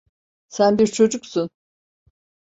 [0.47, 1.49] Sen bir çocuksun.